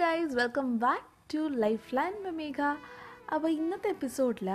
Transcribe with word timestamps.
Guys 0.00 0.34
welcome 0.34 0.78
back 0.78 1.04
to 1.34 1.40
lifeline 1.96 2.14
മെമേഘ 2.22 2.60
അപ്പോൾ 3.34 3.48
ഇന്നത്തെ 3.48 3.88
എപ്പിസോഡിൽ 3.88 4.48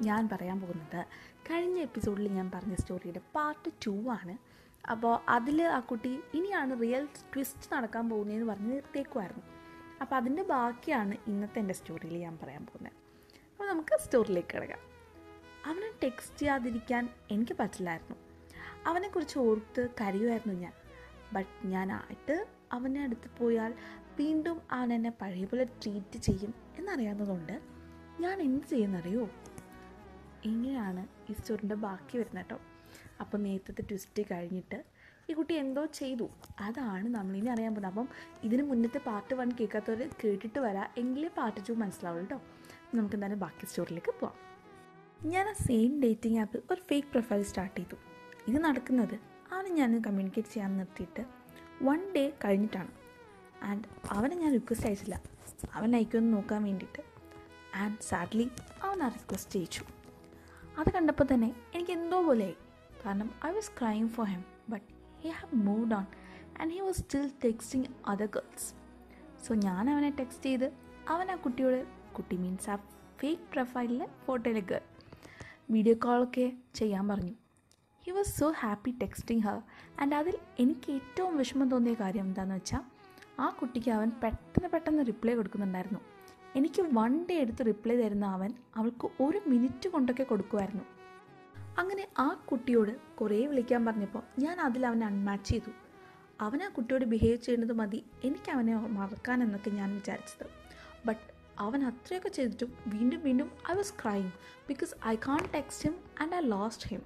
ഞാൻ 0.00 0.28
പറയാൻ 0.32 0.60
പോകുന്നത് 0.60 1.00
കഴിഞ്ഞ 1.50 1.78
എപ്പിസോഡിൽ 1.78 2.28
ഞാൻ 2.28 2.50
പറഞ്ഞ 2.54 2.74
സ്റ്റോറിയുടെ 2.74 3.20
പാർട്ട് 3.34 3.70
ടു 3.86 3.94
ആണ്. 4.08 4.34
അപ്പോൾ 4.90 5.14
അതിൽ 5.28 5.62
ആ 5.62 5.80
കുട്ടി 5.80 6.12
ഇനിയാണ് 6.34 6.80
റിയൽ 6.80 7.04
ട്വിസ്റ്റ് 7.34 7.74
നടക്കാൻ 7.74 8.10
പോകുന്നതെന്ന് 8.10 8.48
പറഞ്ഞ് 8.52 8.82
തേക്കുമായിരുന്നു 8.96 9.44
അപ്പോൾ 10.02 10.16
അതിന്റെ 10.16 10.42
ബാക്കിയാണ് 10.42 11.16
ഇന്നത്തെ 11.26 11.58
എന്റെ 11.58 11.74
സ്റ്റോറിയിൽ 11.74 12.18
ഞാൻ 12.18 12.38
പറയാൻ 12.42 12.66
പോകുന്നത്. 12.66 12.92
അപ്പോൾ 13.52 13.68
നമുക്ക് 13.68 13.98
സ്റ്റോറിയിലേക്ക് 14.04 14.54
കിടക്കാം. 14.54 14.82
അവനെ 15.66 15.90
ടെക്സ്റ്റ് 16.04 16.38
ചെയ്യാതിരിക്കാൻ 16.38 17.08
എനിക്ക് 17.30 17.56
പറ്റില്ലായിരുന്നു. 17.60 18.16
അവനെക്കുറിച്ച് 18.86 19.38
ഓർത്ത് 19.38 19.88
കരയുമായിരുന്നു 20.00 20.54
ഞാൻ. 20.60 20.72
ബട്ട് 21.32 21.66
ഞാനായിട്ട് 21.66 22.57
അവനെ 22.72 23.02
അടുത്ത് 23.02 23.30
പോയാൽ 23.38 23.74
വീണ്ടും 24.18 24.60
അവൻ 24.72 24.92
എന്നെ 24.92 25.10
പഴയ 25.10 25.44
പോലെ 25.44 25.64
ട്രീറ്റ് 25.64 26.18
ചെയ്യും 26.18 26.54
എന്നറിയാവുന്നതുകൊണ്ട് 26.78 27.60
ഞാൻ 28.20 28.42
എന്ത് 28.42 28.66
ചെയ്യുന്നറിയോ? 28.66 29.28
ഇങ്ങനെയാണ് 30.44 31.06
ഈ 31.30 31.34
സ്റ്റോറിന്റെ 31.34 31.74
ബാക്കി 31.74 32.18
വരുന്നത് 32.18 32.44
കേട്ടോ. 32.44 32.60
അപ്പം 33.20 33.42
നേരത്തെ 33.42 33.82
ട്വിസ്റ്റ് 33.82 34.22
കഴിഞ്ഞിട്ട് 34.22 34.84
ഈ 35.30 35.34
കുട്ടി 35.34 35.54
എന്തോ 35.54 35.84
ചെയ്തു. 35.84 36.30
അതാണ് 36.60 37.08
നമ്മളിനി 37.08 37.46
അറിയാൻ 37.46 37.74
പോകുന്നത്. 37.74 37.92
അപ്പം 37.92 38.08
ഇതിന് 38.44 38.62
മുന്നത്തെ 38.62 38.98
പാർട്ട് 38.98 39.34
വൺ 39.34 39.50
കേൾക്കാത്തവർ 39.60 40.10
കേട്ടിട്ട് 40.24 40.58
വരാം. 40.58 40.88
എങ്കിലേ 40.98 41.28
പാർട്ട് 41.28 41.68
ടു 41.68 41.72
മനസ്സിലാവുള്ളൂ 41.72 42.24
കേട്ടോ. 42.24 42.42
നമുക്ക് 42.94 43.16
എന്തായാലും 43.16 43.38
ബാക്കി 43.38 43.66
സ്റ്റോറിലേക്ക് 43.66 44.12
പോവാം. 44.20 44.36
ഞാൻ 45.28 45.48
ആ 45.48 45.52
സെയിം 45.52 46.02
ഡേറ്റിംഗ് 46.02 46.40
ആപ്പിൽ 46.40 46.62
ഒരു 46.70 46.80
ഫേക്ക് 46.80 47.08
പ്രൊഫൈൽ 47.08 47.42
സ്റ്റാർട്ട് 47.42 47.80
ചെയ്തു. 47.80 47.96
ഇത് 48.48 48.64
നടക്കുന്നത് 48.64 49.14
അവനെ 49.52 49.70
ഞാൻ 49.70 50.00
കമ്മ്യൂണിക്കേറ്റ് 50.00 50.48
ചെയ്യാൻ 50.48 50.76
നിർത്തിയിട്ട് 50.76 51.37
വൺ 51.82 52.12
ഡേ 52.16 52.32
കഴിഞ്ഞിട്ടാണ്. 52.44 52.88
ആൻഡ് 53.62 53.84
അവനെ 54.10 54.36
ഞാൻ 54.36 54.52
റിക്വസ്റ്റ് 54.52 54.86
അയച്ചില്ല. 54.86 55.22
അവൻ 55.74 55.96
അയക്കുമെന്ന് 55.96 56.32
നോക്കാൻ 56.32 56.62
വേണ്ടിയിട്ട്. 56.62 57.02
ആൻഡ് 57.74 57.96
സാഡ്ലി 58.02 58.50
അവൻ 58.82 59.02
ആ 59.02 59.08
റിക്വസ്റ്റ് 59.08 59.58
അയച്ചു 59.58 59.84
അത് 60.78 60.92
കണ്ടപ്പോൾ 60.92 61.34
തന്നെ 61.34 61.54
എനിക്ക് 61.74 61.90
എന്തോ 61.90 62.22
പോലെയായി. 62.22 62.56
കാരണം 63.06 63.30
I 63.46 63.50
was 63.50 63.70
crying 63.80 64.08
for 64.08 64.26
him 64.26 64.44
but 64.68 64.84
he 65.22 65.28
have 65.28 65.56
moved 65.56 65.94
on 65.94 66.06
and 66.60 66.72
he 66.72 66.80
was 66.80 66.98
still 66.98 67.30
texting 67.44 67.86
other 68.06 68.26
girls 68.26 68.74
so 69.46 69.54
ഞാൻ 69.54 69.90
അവനെ 69.90 70.10
ടെക്സ്റ്റ് 70.10 70.44
ചെയ്ത് 70.44 70.72
അവൻ 71.08 71.30
ആ 71.30 71.34
കുട്ടിയോട് 71.34 71.86
കുട്ടി 72.12 72.36
മീൻസ് 72.36 72.70
ആ 72.70 72.76
ഫേക്ക് 73.20 73.42
പ്രൊഫൈലിലെ 73.52 74.08
ഫോട്ടോയിലെ 74.26 74.60
ഗേൾ 74.60 74.80
വീഡിയോ 75.70 75.94
കോളൊക്കെ 75.94 76.52
ചെയ്യാൻ 76.74 77.08
പറഞ്ഞു. 77.08 77.34
He 78.08 78.12
was 78.16 78.32
so 78.40 78.46
happy 78.60 78.90
texting 79.00 79.42
her 79.46 79.56
and 80.02 80.14
അതിൽ 80.18 80.36
എനിക്ക് 80.62 80.90
ഏറ്റവും 80.98 81.32
വിഷമം 81.36 81.66
തോന്നിയ 81.70 81.94
കാര്യം 81.94 82.24
എന്താണെന്ന് 82.24 82.54
വെച്ചാൽ 82.54 82.82
ആ 83.40 83.46
കുട്ടിക്ക് 83.58 83.90
അവൻ 83.96 84.08
പെട്ടെന്ന് 84.22 84.68
പെട്ടെന്ന് 84.74 85.02
റിപ്ലൈ 85.06 85.32
കൊടുക്കുന്നുണ്ടായിരുന്നു. 85.34 86.00
എനിക്ക് 86.58 86.82
വൺ 86.98 87.12
ഡേ 87.28 87.34
എടുത്ത് 87.34 87.62
റിപ്ലൈ 87.66 87.96
തരുന്ന 87.96 88.26
അവൻ 88.36 88.52
അവൾക്ക് 88.76 89.08
ഒരു 89.24 89.40
മിനിറ്റ് 89.46 89.88
കൊണ്ടൊക്കെ 89.88 90.22
കൊടുക്കുമായിരുന്നു 90.22 90.84
അങ്ങനെ 91.82 92.06
ആ 92.18 92.28
കുട്ടിയോട് 92.50 92.92
കുറേ 93.18 93.40
വിളിക്കാൻ 93.50 93.84
പറഞ്ഞപ്പോൾ 93.88 94.22
ഞാൻ 94.44 94.56
അതിൽ 94.68 94.86
അവനെ 94.86 95.06
അൺമാച്ച് 95.06 95.48
ചെയ്തു. 95.50 95.74
അവൻ 96.40 96.62
ആ 96.68 96.70
കുട്ടിയോട് 96.78 97.06
ബിഹേവ് 97.12 97.38
ചെയ്യുന്നത് 97.48 97.74
മതി 97.82 98.00
എനിക്ക് 98.24 98.52
അവനെ 98.56 98.76
മറക്കാൻ 98.98 99.38
എന്നൊക്കെ 99.48 99.72
ഞാൻ 99.80 99.92
വിചാരിച്ചത്. 99.98 100.46
ബട്ട് 101.06 101.26
അവൻ 101.66 101.82
അത്രയൊക്കെ 101.90 102.32
ചെയ്തിട്ടും 102.38 102.72
വീണ്ടും 102.94 103.22
വീണ്ടും 103.28 103.50
I 103.70 103.76
was 103.82 103.94
crying 104.02 104.26
because 104.72 104.94
I 105.12 105.16
can't 105.28 105.44
text 105.56 105.84
him 105.88 105.96
and 106.22 106.34
I 106.40 106.42
lost 106.56 106.88
him 106.92 107.04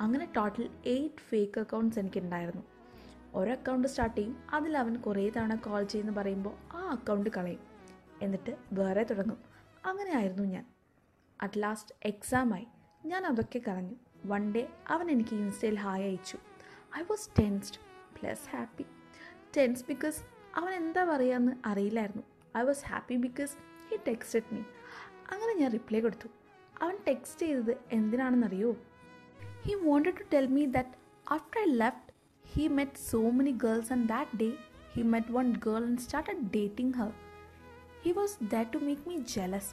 അങ്ങനെ 0.00 0.32
ടോട്ടൽ 0.36 0.70
എയ്റ്റ് 0.86 1.16
ഫേക്ക് 1.16 1.60
അക്കൗണ്ട്സ് 1.60 1.98
എനിക്കുണ്ടായിരുന്നു. 1.98 2.62
ഒരു 3.34 3.50
അക്കൗണ്ട് 3.50 3.88
സ്റ്റാർട്ട് 3.88 4.16
ചെയ്യും 4.16 4.42
അതിൽ 4.52 4.78
അവൻ 4.78 4.96
കുറേ 4.96 5.30
തവണ 5.30 5.54
കോൾ 5.54 5.82
ചെയ്യുന്ന 5.82 6.12
പറയുമ്പോൾ 6.12 6.76
ആ 6.76 6.90
അക്കൗണ്ട് 6.90 7.30
കളയും. 7.30 7.60
എന്നിട്ട് 8.22 8.56
വേറെ 8.72 9.02
തുടങ്ങും. 9.02 9.38
അങ്ങനെ 9.84 10.16
ആയിരുന്നു 10.16 10.42
ഞാൻ 10.42 10.66
അറ്റ് 11.42 11.62
ലാസ്റ്റ് 11.62 11.94
എക്സാമായി 12.04 12.66
ഞാൻ 13.06 13.26
അതൊക്കെ 13.26 13.60
കളഞ്ഞു. 13.68 13.94
വൺ 14.26 14.54
ഡേ 14.54 14.70
അവൻ 14.88 15.10
എനിക്ക് 15.10 15.34
ഇൻസ്റ്റയിൽ 15.34 15.78
ഹായ് 15.78 16.04
അയച്ചു. 16.04 16.38
I 16.98 17.02
was 17.02 17.30
tensed 17.38 17.78
plus 18.20 18.56
happy 18.56 18.86
tense 19.56 19.84
because 19.88 20.22
അവൻ 20.56 20.72
എന്താ 20.72 21.04
പറയുകയെന്ന് 21.04 21.52
അറിയില്ലായിരുന്നു. 21.66 22.22
I 22.56 22.62
was 22.62 22.84
happy 22.86 23.14
because 23.14 23.56
he 23.90 23.96
texted 24.08 24.54
me 24.54 24.60
അങ്ങനെ 25.30 25.54
ഞാൻ 25.54 25.70
റിപ്ലൈ 25.70 26.00
കൊടുത്തു. 26.00 26.28
അവൻ 26.82 26.96
ടെക്സ്റ്റ് 27.08 27.46
ചെയ്തത് 27.46 27.76
എന്തിനാണെന്നറിയോ? 27.92 28.76
He 29.66 29.74
wanted 29.88 30.14
to 30.20 30.24
tell 30.32 30.46
me 30.54 30.62
that 30.74 30.88
after 31.34 31.58
I 31.60 31.68
left, 31.82 32.06
he 32.54 32.64
met 32.78 32.90
so 33.10 33.20
many 33.36 33.52
girls, 33.62 33.86
and 33.94 34.02
that 34.10 34.30
day 34.40 34.50
he 34.94 35.02
met 35.12 35.26
one 35.36 35.50
girl 35.66 35.82
and 35.88 35.98
started 36.06 36.38
dating 36.56 36.90
her. 36.98 37.08
He 38.02 38.12
was 38.18 38.34
that 38.52 38.70
to 38.74 38.78
make 38.86 39.04
me 39.10 39.16
jealous. 39.34 39.66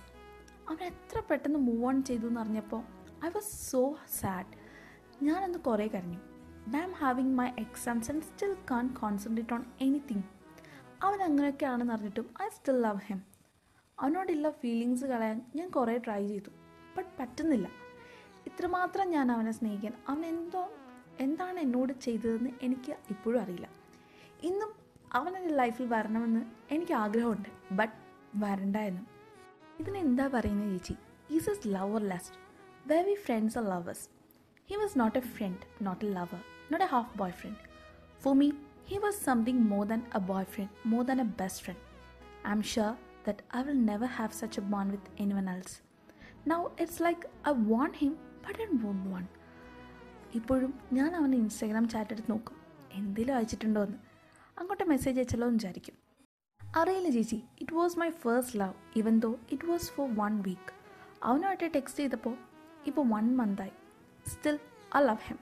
അവൻ 0.68 0.84
എത്ര 0.84 1.24
പെട്ടെന്ന് 1.32 1.60
move 1.60 1.84
on 1.90 2.04
ചെയ്തു 2.10 2.28
എന്ന് 2.28 2.42
അറിഞ്ഞപ്പോൾ 2.44 2.82
I 3.26 3.32
was 3.36 3.52
so 3.72 3.82
sad 4.20 4.56
ഞാനന്ന് 5.28 5.60
കുറേ 5.68 5.88
കരഞ്ഞു. 5.96 6.20
I 6.78 6.82
am 6.88 6.96
having 7.02 7.36
my 7.42 7.50
exams 7.66 8.12
and 8.12 8.26
still 8.32 8.56
can't 8.72 8.88
concentrate 9.02 9.54
on 9.54 9.66
anything 9.88 10.26
അവൻ 11.06 11.22
അങ്ങനെയൊക്കെയാണെന്ന് 11.30 11.94
അറിഞ്ഞിട്ടും 11.98 12.30
ഐ 12.46 12.50
സ്റ്റിൽ 12.58 12.82
ലവ് 12.88 13.06
ഹെം 13.10 13.22
അവനോടുള്ള 13.98 14.52
ഫീലിങ്സ് 14.64 15.06
കളയാൻ 15.14 15.40
ഞാൻ 15.56 15.70
കുറേ 15.78 15.98
ട്രൈ 16.08 16.28
ചെയ്തു. 16.28 16.52
ബട്ട് 16.98 17.10
പറ്റുന്നില്ല. 17.20 17.68
ഇത്രമാത്രം 18.52 19.10
ഞാൻ 19.10 19.32
അവനെ 19.32 19.52
സ്നേഹിക്കാൻ 19.52 19.94
അവൻ 20.08 20.26
എന്തോ 20.26 20.64
എന്താണ് 21.20 21.60
എന്നോട് 21.60 21.94
ചെയ്തതെന്ന് 22.00 22.52
എനിക്ക് 22.62 22.94
ഇപ്പോഴും 23.10 23.40
അറിയില്ല. 23.42 23.68
ഇന്നും 24.44 24.72
അവൻ 25.12 25.32
എന്റെ 25.38 25.54
ലൈഫിൽ 25.56 25.88
വരണമെന്ന് 25.88 26.42
എനിക്ക് 26.72 26.94
ആഗ്രഹമുണ്ട് 26.94 27.50
ബട്ട് 27.72 27.96
വരണ്ട 28.36 28.78
എന്നും. 28.90 29.06
ഇതിനെന്താ 29.80 30.28
പറയുന്നത് 30.28 30.72
ചേച്ചി? 30.74 30.96
Is 31.30 31.50
his 31.50 31.68
lover 31.68 31.96
or 31.96 32.04
last 32.04 32.38
way 32.90 33.02
we 33.02 33.16
friends 33.26 33.58
are 33.58 33.66
lovers 33.66 34.06
he 34.70 34.76
was 34.76 35.00
not 35.00 35.18
a 35.18 35.24
friend 35.36 35.64
not 35.82 36.06
a 36.06 36.10
lover 36.10 36.42
not 36.72 36.86
a 36.86 36.90
half 36.96 37.18
boy 37.18 37.32
friend 37.32 37.62
for 38.24 38.36
me 38.36 38.50
he 38.90 38.98
was 38.98 39.26
something 39.26 39.64
more 39.72 39.86
than 39.86 40.04
a 40.16 40.22
boy 40.32 40.46
friend 40.46 40.74
more 40.86 41.04
than 41.04 41.22
a 41.22 41.28
best 41.42 41.64
friend 41.66 41.84
I 42.48 42.52
am 42.52 42.64
sure 42.74 42.92
that 43.28 43.44
I 43.58 43.62
will 43.62 43.80
never 43.86 44.10
have 44.18 44.34
such 44.34 44.60
a 44.60 44.66
bond 44.74 44.90
with 44.92 45.12
any 45.24 45.34
one 45.34 45.50
else 45.56 45.78
now 46.48 46.60
it's 46.80 47.02
like 47.04 47.22
I 47.50 47.54
want 47.72 47.98
him 47.98 48.14
but 48.44 48.62
I 48.62 48.66
won't 48.84 49.10
one 49.14 49.28
ഇപ്പോഴും 50.34 50.74
ഞാൻ 50.94 51.16
അവന്റെ 51.16 51.38
Instagram 51.38 51.90
chat 51.90 52.14
എടുത്ത് 52.14 52.32
നോക്കും. 52.32 52.58
എന്തെങ്കിലും 52.94 53.36
അയച്ചിട്ടുണ്ടോ 53.36 53.84
എന്ന് 53.84 53.98
അങ്ങോട്ട് 54.60 54.84
message 54.84 55.20
അയച്ചല്ലോ 55.20 55.48
എന്ന് 55.48 55.58
വിചാരിക്കും. 55.58 55.96
അറിയില്ല 56.76 57.10
ചേച്ചി 57.10 57.44
it 57.62 57.74
was 57.74 58.00
my 58.00 58.10
first 58.10 58.60
love 58.60 58.74
even 58.96 59.20
though 59.20 59.40
it 59.52 59.66
was 59.66 59.92
for 59.92 60.16
one 60.16 60.42
week 60.42 60.74
അവനുമായിട്ട് 61.24 61.74
text 61.76 62.00
ചെയ്തപ്പോൾ 62.00 62.38
ഇപ്പോൾ 62.86 63.08
one 63.08 63.36
മന്തായി 63.36 63.72
still 64.26 64.60
I 64.98 65.00
love 65.00 65.18
him 65.24 65.38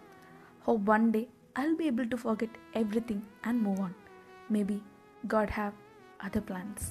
hope 0.66 0.74
one 0.76 1.12
day 1.12 1.28
I 1.60 1.74
be 1.74 1.84
able 1.84 2.10
to 2.10 2.16
forget 2.16 2.78
everything 2.78 3.22
and 3.46 3.62
move 3.62 3.82
on 3.82 3.94
may 4.52 4.64
be 4.64 4.82
God 5.26 5.50
have 5.52 5.72
other 6.24 6.42
plans 6.42 6.88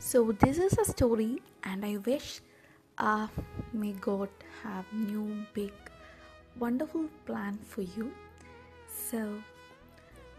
so 0.00 0.30
this 0.30 0.60
is 0.60 0.80
a 0.80 0.84
story 0.84 1.42
and 1.66 1.84
I 1.86 1.96
wish 1.96 2.30
uh, 2.97 3.27
may 3.73 3.93
God 4.01 4.29
have 4.63 4.85
new 4.93 5.25
big, 5.53 5.73
wonderful 6.57 7.07
plan 7.25 7.57
for 7.63 7.81
you. 7.83 8.11
So 9.01 9.21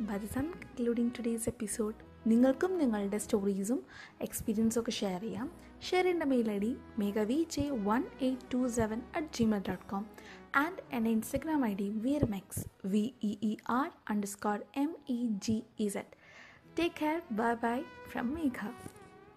by 0.00 0.18
the 0.18 0.28
time 0.28 0.52
concluding 0.54 1.10
today's 1.12 1.48
episode, 1.48 1.96
നിങ്ങൾക്കും 2.26 2.72
നിങ്ങളുടെ 2.78 3.18
സ്റ്റോറീസും 3.18 3.78
എക്സ്പീരിയൻസും 4.20 4.80
ഒക്കെ 4.80 4.92
share 4.92 5.20
ചെയ്യാം 5.20 5.46
share 5.82 6.04
ചെയ്യേണ്ട 6.04 6.24
mail 6.24 6.48
I 6.50 6.58
D 6.58 6.70
Megha 6.98 7.22
V 7.30 7.38
J 7.54 7.64
one 7.86 8.02
eight 8.26 8.48
two 8.52 8.60
seven 8.76 8.98
at 9.18 9.32
Gmail 9.38 9.62
dot 9.68 9.86
com 9.92 10.04
and 10.64 10.82
എൻ്റെ 10.96 11.10
Instagram 11.16 11.64
I 11.70 11.72
D 11.74 11.88
വീർമെക്സ് 12.06 12.62
V 12.92 13.04
E 13.28 13.32
E 13.50 13.52
R 13.78 13.88
underscore 14.14 14.58
M 14.82 14.90
E 15.16 15.18
G 15.46 15.56
E 15.78 15.88
Z 15.96 16.12
take 16.78 16.96
care 17.00 17.18
bye 17.40 17.52
bye 17.64 17.76
from 18.10 18.28
Megha 18.34 18.58